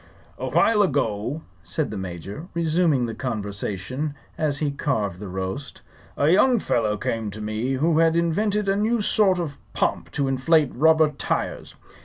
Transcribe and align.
"A 0.39 0.47
while 0.49 0.81
ago," 0.81 1.43
said 1.63 1.91
the 1.91 1.95
Major, 1.97 2.47
resuming 2.55 3.05
the 3.05 3.13
conversation 3.13 4.15
as 4.35 4.57
he 4.57 4.71
carved 4.71 5.19
the 5.19 5.27
roast, 5.27 5.83
"a 6.17 6.27
young 6.29 6.57
fellow 6.57 6.97
came 6.97 7.29
to 7.29 7.39
me 7.39 7.73
who 7.73 7.99
had 7.99 8.15
invented 8.15 8.67
a 8.67 8.75
new 8.75 9.01
sort 9.01 9.37
of 9.37 9.59
pump 9.73 10.09
to 10.13 10.27
inflate 10.27 10.71
rubber 10.73 11.11
tires. 11.11 11.75